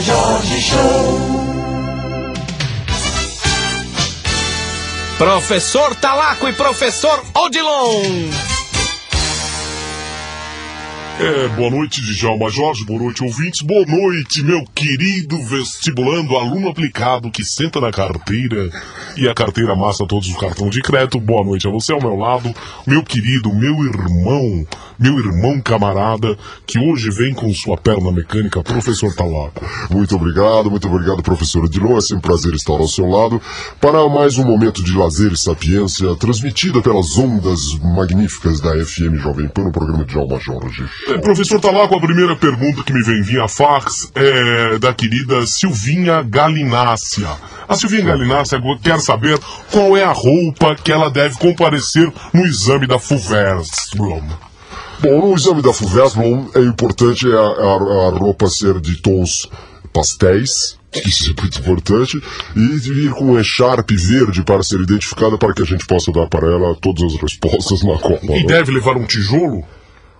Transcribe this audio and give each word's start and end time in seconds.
Jorge 0.00 0.60
Show. 0.60 1.42
Professor 5.18 5.94
Talaco 5.96 6.48
e 6.48 6.52
professor 6.52 7.22
Odilon. 7.34 8.02
É, 11.20 11.46
boa 11.48 11.70
noite, 11.70 12.00
Djalma 12.00 12.50
Jorge, 12.50 12.84
boa 12.84 13.00
noite, 13.00 13.22
ouvintes, 13.22 13.60
boa 13.60 13.84
noite, 13.86 14.42
meu 14.42 14.64
querido 14.74 15.40
vestibulando, 15.44 16.36
aluno 16.36 16.68
aplicado 16.68 17.30
que 17.30 17.44
senta 17.44 17.80
na 17.80 17.92
carteira 17.92 18.70
e 19.16 19.28
a 19.28 19.34
carteira 19.34 19.74
amassa 19.74 20.06
todos 20.06 20.26
os 20.28 20.36
cartões 20.36 20.70
de 20.70 20.80
crédito. 20.82 21.20
Boa 21.20 21.44
noite 21.44 21.68
a 21.68 21.70
você 21.70 21.92
ao 21.92 22.00
meu 22.00 22.16
lado, 22.16 22.52
meu 22.86 23.04
querido, 23.04 23.54
meu 23.54 23.84
irmão, 23.84 24.66
meu 25.02 25.18
irmão 25.18 25.60
camarada, 25.60 26.38
que 26.64 26.78
hoje 26.78 27.10
vem 27.10 27.34
com 27.34 27.52
sua 27.52 27.76
perna 27.76 28.12
mecânica, 28.12 28.62
professor 28.62 29.12
Talaco. 29.12 29.66
Muito 29.90 30.14
obrigado, 30.14 30.70
muito 30.70 30.86
obrigado, 30.86 31.20
professor 31.22 31.64
Odilon. 31.64 31.98
É 31.98 32.00
sempre 32.00 32.18
um 32.18 32.20
prazer 32.20 32.54
estar 32.54 32.74
ao 32.74 32.86
seu 32.86 33.06
lado 33.06 33.42
para 33.80 34.08
mais 34.08 34.38
um 34.38 34.44
momento 34.44 34.80
de 34.82 34.96
lazer 34.96 35.32
e 35.32 35.36
sapiência, 35.36 36.14
transmitida 36.14 36.80
pelas 36.80 37.18
ondas 37.18 37.74
magníficas 37.82 38.60
da 38.60 38.70
FM 38.84 39.16
Jovem 39.16 39.48
Pan, 39.48 39.64
no 39.64 39.72
programa 39.72 40.04
de 40.04 40.16
Alma 40.16 40.38
Jorge. 40.38 40.84
É, 41.08 41.18
professor 41.18 41.60
Talaco, 41.60 41.96
a 41.96 42.00
primeira 42.00 42.36
pergunta 42.36 42.84
que 42.84 42.92
me 42.92 43.02
vem 43.02 43.22
via 43.22 43.48
fax 43.48 44.12
é 44.14 44.78
da 44.78 44.94
querida 44.94 45.44
Silvinha 45.46 46.22
Galinácia. 46.22 47.28
A 47.68 47.74
Silvinha 47.74 48.04
Galinácia 48.04 48.60
quer 48.80 49.00
saber 49.00 49.36
qual 49.72 49.96
é 49.96 50.04
a 50.04 50.12
roupa 50.12 50.76
que 50.76 50.92
ela 50.92 51.10
deve 51.10 51.36
comparecer 51.38 52.12
no 52.32 52.46
exame 52.46 52.86
da 52.86 52.98
FUVERS. 52.98 53.90
Bom, 55.02 55.30
no 55.30 55.34
exame 55.34 55.60
da 55.62 55.72
FUVESBLOM 55.72 56.50
é 56.54 56.60
importante 56.60 57.26
a, 57.26 57.40
a, 57.40 58.06
a 58.06 58.10
roupa 58.10 58.48
ser 58.48 58.80
de 58.80 58.96
tons 59.02 59.48
pastéis, 59.92 60.78
isso 61.04 61.34
é 61.36 61.40
muito 61.40 61.58
importante, 61.58 62.22
e 62.54 62.78
de 62.78 62.92
ir 62.92 63.10
com 63.10 63.32
um 63.32 63.38
echarpe 63.38 63.96
verde 63.96 64.44
para 64.44 64.62
ser 64.62 64.80
identificada 64.80 65.36
para 65.36 65.52
que 65.52 65.62
a 65.62 65.64
gente 65.66 65.84
possa 65.86 66.12
dar 66.12 66.28
para 66.28 66.46
ela 66.46 66.76
todas 66.76 67.02
as 67.02 67.20
respostas 67.20 67.82
na 67.82 67.98
Copa. 67.98 68.26
E 68.26 68.42
né? 68.42 68.46
deve 68.46 68.70
levar 68.70 68.96
um 68.96 69.04
tijolo? 69.04 69.64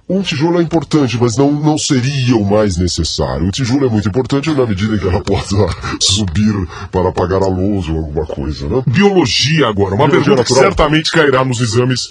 Um 0.09 0.21
tijolo 0.21 0.61
é 0.61 0.63
importante, 0.63 1.17
mas 1.19 1.37
não, 1.37 1.53
não 1.53 1.79
seria 1.79 2.37
o 2.37 2.45
mais 2.45 2.77
necessário. 2.77 3.47
O 3.47 3.51
tijolo 3.51 3.87
é 3.87 3.89
muito 3.89 4.09
importante 4.09 4.51
na 4.51 4.67
medida 4.67 4.95
em 4.95 4.99
que 4.99 5.09
ela 5.09 5.23
possa 5.23 5.57
subir 6.01 6.53
para 6.91 7.11
pagar 7.13 7.43
a 7.43 7.47
luz 7.47 7.89
ou 7.89 7.97
alguma 7.99 8.27
coisa, 8.27 8.69
né? 8.69 8.83
Biologia 8.87 9.69
agora, 9.69 9.95
uma 9.95 10.07
Biologia 10.09 10.35
pergunta 10.35 10.45
que 10.45 10.51
natural. 10.53 10.71
certamente 10.71 11.11
cairá 11.13 11.45
nos 11.45 11.61
exames 11.61 12.11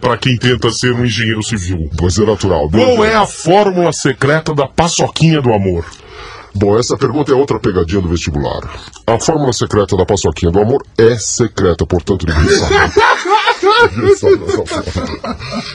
para 0.00 0.16
quem 0.16 0.36
tenta 0.36 0.70
ser 0.70 0.92
um 0.94 1.04
engenheiro 1.04 1.42
civil. 1.42 1.90
Pois 1.98 2.18
é 2.18 2.24
natural. 2.24 2.70
Qual 2.70 3.04
é 3.04 3.14
a 3.14 3.26
fórmula 3.26 3.92
secreta 3.92 4.54
da 4.54 4.66
paçoquinha 4.66 5.42
do 5.42 5.52
amor? 5.52 5.84
Bom, 6.54 6.78
essa 6.78 6.96
pergunta 6.96 7.32
é 7.32 7.34
outra 7.34 7.58
pegadinha 7.58 8.00
do 8.00 8.08
vestibular. 8.08 8.60
A 9.06 9.18
fórmula 9.18 9.52
secreta 9.52 9.96
da 9.96 10.04
paçoquinha 10.04 10.50
do 10.50 10.60
amor 10.60 10.82
é 10.96 11.16
secreta, 11.16 11.86
portanto 11.86 12.26
ninguém 12.26 12.56
sabe. 12.56 12.74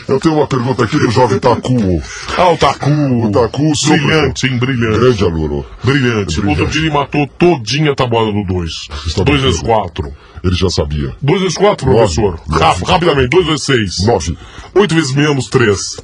Eu 0.08 0.20
tenho 0.20 0.36
uma 0.36 0.48
pergunta 0.48 0.84
aqui 0.84 0.98
do 0.98 1.10
jovem 1.12 1.40
Taku. 1.40 2.02
Ah, 2.38 2.52
o 2.52 2.58
Taku. 2.58 2.90
O 2.90 3.32
Taku 3.32 3.76
sobre... 3.76 4.00
Brilhante, 4.00 4.48
hein? 4.48 4.58
Brilhante. 4.58 5.00
Grande 5.00 5.24
aluno. 5.24 5.66
Brilhante. 5.84 6.42
Brilhante. 6.42 6.62
Outro 6.62 6.68
dia 6.68 6.82
ele 6.82 6.92
matou 6.92 7.28
todinha 7.28 7.92
a 7.92 7.96
tabuada 7.96 8.32
do 8.32 8.44
2. 8.46 8.72
Está 9.08 9.24
2 9.24 9.26
bem. 9.26 9.38
vezes 9.48 9.62
4. 9.62 10.14
Ele 10.44 10.56
já 10.56 10.70
sabia. 10.70 11.16
2 11.22 11.42
vezes 11.42 11.58
4, 11.58 11.86
Nove. 11.88 12.00
professor. 12.00 12.40
Nove. 12.48 12.86
Rapidamente. 12.86 13.30
2 13.30 13.46
vezes 13.46 13.64
6. 13.64 14.06
Nove. 14.06 14.38
8 14.76 14.96
vezes 14.96 15.14
menos 15.14 15.48
3. 15.48 15.98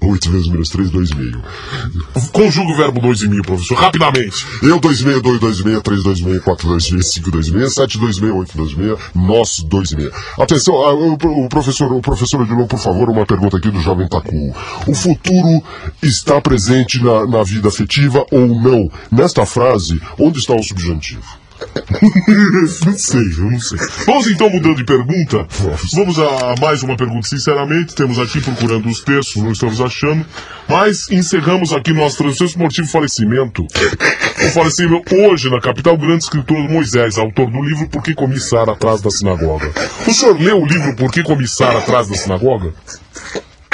8 0.00 0.30
vezes 0.30 0.48
menos 0.48 0.68
3, 0.68 0.90
2,5. 0.90 2.30
Conjuga 2.32 2.72
o 2.72 2.76
verbo 2.76 3.00
2 3.00 3.22
e 3.22 3.28
meio, 3.28 3.42
professor. 3.42 3.74
Rapidamente. 3.74 4.46
Eu 4.62 4.80
2,6, 4.80 5.20
2, 5.20 5.40
2,6, 5.40 5.82
3, 5.82 6.02
2,6, 6.02 6.40
4, 6.40 6.68
2,6, 6.68 7.02
5, 7.02 7.30
2,6, 7.30 7.68
7, 7.70 7.98
2,6, 7.98 8.34
8, 8.34 8.58
2,6, 8.58 8.98
nós 9.14 9.64
2,6. 9.64 10.12
Atenção, 10.38 10.74
ah, 10.76 10.94
o, 10.94 11.48
professor, 11.48 11.92
o 11.92 12.00
professor 12.00 12.42
Odilon, 12.42 12.66
por 12.66 12.78
favor, 12.78 13.08
uma 13.10 13.26
pergunta 13.26 13.56
aqui 13.56 13.70
do 13.70 13.80
jovem 13.80 14.08
Taku. 14.08 14.54
O 14.86 14.94
futuro 14.94 15.62
está 16.02 16.40
presente 16.40 17.02
na, 17.02 17.26
na 17.26 17.42
vida 17.42 17.68
afetiva 17.68 18.24
ou 18.30 18.46
não? 18.46 18.90
Nesta 19.10 19.46
frase, 19.46 20.00
onde 20.18 20.38
está 20.38 20.54
o 20.54 20.62
subjuntivo? 20.62 21.41
não 22.86 22.98
sei, 22.98 23.20
eu 23.38 23.50
não 23.50 23.60
sei. 23.60 23.78
Vamos 24.06 24.26
então 24.26 24.50
mudando 24.50 24.76
de 24.76 24.84
pergunta. 24.84 25.46
Vamos 25.92 26.18
a 26.18 26.54
mais 26.60 26.82
uma 26.82 26.96
pergunta, 26.96 27.28
sinceramente. 27.28 27.94
Temos 27.94 28.18
aqui 28.18 28.40
procurando 28.40 28.88
os 28.88 29.00
textos, 29.00 29.42
não 29.42 29.52
estamos 29.52 29.80
achando. 29.80 30.24
Mas 30.68 31.10
encerramos 31.10 31.72
aqui 31.72 31.92
nosso 31.92 32.18
transfer 32.18 32.46
esportivo 32.46 32.88
falecimento. 32.88 33.62
O 33.62 34.48
falecimento 34.50 35.14
hoje 35.14 35.50
na 35.50 35.60
capital, 35.60 35.94
o 35.94 35.98
grande 35.98 36.24
escritor 36.24 36.58
Moisés, 36.68 37.18
autor 37.18 37.50
do 37.50 37.62
livro 37.62 37.88
Por 37.88 38.02
que 38.02 38.14
Comissar 38.14 38.68
Atrás 38.68 39.00
da 39.00 39.10
Sinagoga. 39.10 39.70
O 40.06 40.12
senhor 40.12 40.40
leu 40.40 40.60
o 40.62 40.66
livro 40.66 40.96
Por 40.96 41.10
que 41.10 41.22
Comissar 41.22 41.76
Atrás 41.76 42.08
da 42.08 42.14
Sinagoga? 42.16 42.72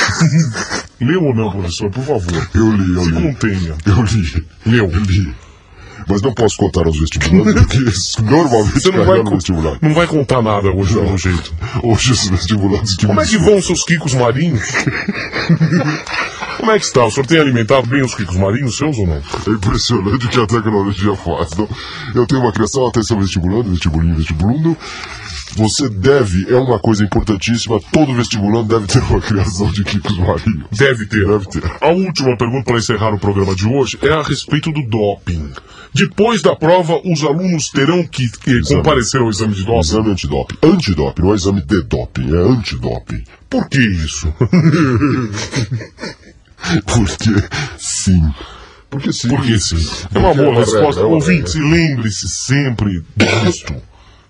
Leu 1.00 1.22
ou 1.22 1.34
não, 1.34 1.50
professor? 1.50 1.90
Por 1.90 2.02
favor. 2.04 2.48
Eu 2.54 2.72
li, 2.72 2.94
eu 2.94 3.04
Se 3.04 3.10
li. 3.10 3.22
contenha. 3.22 3.74
Eu 3.86 4.02
li. 4.02 4.46
Leu. 4.66 4.90
Eu 4.90 5.00
li. 5.00 5.34
Mas 6.06 6.22
não 6.22 6.32
posso 6.32 6.56
contar 6.56 6.86
aos 6.86 6.98
vestibulantes, 6.98 8.14
porque 8.16 8.22
normalmente 8.30 8.80
Você 8.80 8.90
não 8.90 9.04
vai, 9.04 9.22
no 9.22 9.30
vestibular. 9.30 9.78
não 9.80 9.94
vai 9.94 10.06
contar 10.06 10.42
nada 10.42 10.68
hoje, 10.70 10.94
pelo 10.94 11.18
jeito. 11.18 11.54
Hoje 11.82 12.12
os 12.12 12.28
vestibulantes 12.28 12.96
que 12.96 13.06
Como 13.06 13.20
é 13.20 13.26
que 13.26 13.38
vão 13.38 13.56
os 13.58 13.66
seus 13.66 13.84
quicos 13.84 14.14
marinhos? 14.14 14.62
Como 16.58 16.70
é 16.72 16.78
que 16.78 16.84
está? 16.84 17.04
O 17.04 17.10
senhor 17.10 17.26
tem 17.26 17.38
alimentado 17.40 17.86
bem 17.86 18.02
os 18.02 18.14
quicos 18.14 18.36
marinhos 18.36 18.76
seus 18.76 18.98
ou 18.98 19.06
não? 19.06 19.16
É 19.16 19.50
impressionante 19.50 20.26
o 20.26 20.28
que 20.28 20.40
a 20.40 20.46
tecnologia 20.46 21.14
faz. 21.16 21.50
Não? 21.56 21.68
Eu 22.14 22.26
tenho 22.26 22.40
uma 22.40 22.52
criação, 22.52 22.86
atenção 22.86 23.18
vestibulando, 23.20 23.70
vestibulinho, 23.70 24.16
vestibulundo. 24.16 24.76
Você 25.56 25.88
deve, 25.88 26.52
é 26.52 26.56
uma 26.56 26.78
coisa 26.78 27.04
importantíssima, 27.04 27.80
todo 27.92 28.14
vestibulando 28.14 28.68
deve 28.68 28.86
ter 28.86 29.02
uma 29.02 29.20
criação 29.20 29.70
de 29.72 29.82
quicos 29.84 30.16
marinhos. 30.18 30.66
Deve 30.72 31.06
ter. 31.06 31.26
Deve 31.26 31.46
ter. 31.46 31.64
A 31.80 31.88
última 31.88 32.36
pergunta 32.36 32.64
para 32.64 32.78
encerrar 32.78 33.14
o 33.14 33.18
programa 33.18 33.54
de 33.54 33.66
hoje 33.66 33.98
é 34.02 34.12
a 34.12 34.22
respeito 34.22 34.70
do 34.72 34.82
doping. 34.82 35.52
Depois 35.94 36.42
da 36.42 36.54
prova, 36.54 37.00
os 37.04 37.24
alunos 37.24 37.70
terão 37.70 38.06
que 38.06 38.24
eh, 38.46 38.60
comparecer 38.66 39.20
ao 39.20 39.30
exame 39.30 39.54
de 39.54 39.64
doping. 39.64 39.80
Exame 39.80 40.10
antidoping. 40.10 40.56
Antidoping, 40.62 41.22
não 41.22 41.32
é 41.32 41.34
exame 41.34 41.62
de 41.62 41.82
doping, 41.82 42.34
é 42.34 42.38
antidoping. 42.38 43.24
Por 43.48 43.68
que 43.68 43.80
isso? 43.80 44.32
Porque 46.86 47.48
sim. 47.78 48.34
Porque 48.90 49.12
sim. 49.12 49.28
Porque 49.28 49.58
sim. 49.58 49.76
É 50.14 50.18
uma 50.18 50.34
boa 50.34 50.50
uma 50.50 50.60
resposta. 50.60 51.00
regra, 51.00 51.02
é 51.02 51.14
Ouvinte, 51.14 51.58
lembre-se 51.58 52.28
sempre 52.28 53.02
disto. 53.16 53.74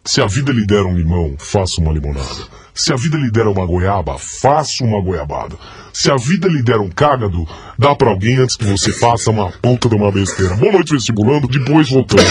Se 0.09 0.23
a 0.23 0.27
vida 0.27 0.53
lhe 0.53 0.65
der 0.65 0.85
um 0.85 0.97
limão, 0.97 1.37
faça 1.39 1.83
uma 1.83 1.93
limonada. 1.93 2.49
Se 2.73 2.95
a 2.95 2.97
vida 2.97 3.19
lhe 3.19 3.31
der 3.31 3.47
uma 3.47 3.67
goiaba, 3.67 4.17
faça 4.17 4.83
uma 4.83 5.03
goiabada. 5.03 5.55
Se 5.93 6.11
a 6.11 6.17
vida 6.17 6.49
lhe 6.49 6.63
der 6.63 6.79
um 6.79 6.89
cágado, 6.89 7.47
dá 7.79 7.95
pra 7.95 8.09
alguém 8.09 8.39
antes 8.39 8.57
que 8.57 8.65
você 8.65 8.91
faça 8.91 9.31
uma 9.31 9.53
ponta 9.61 9.87
de 9.87 9.95
uma 9.95 10.11
besteira. 10.11 10.57
Boa 10.57 10.73
noite, 10.73 10.95
vestibulando. 10.95 11.47
Depois 11.47 11.91
voltamos. 11.91 12.25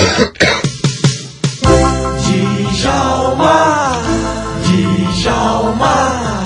Djalma, 2.72 4.02
Djalma, 5.22 6.44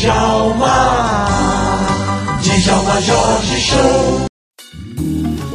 Djalma, 0.00 1.28
Djalma 2.42 3.00
Jorge 3.02 3.60
Show. 3.60 4.28